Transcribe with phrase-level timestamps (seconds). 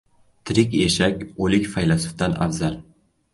[0.49, 2.81] •Tirik eshak o‘lik faylasufdan afzal.